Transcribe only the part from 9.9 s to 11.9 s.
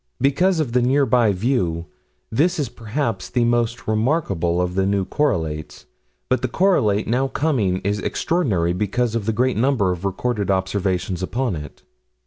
of recorded observations upon it.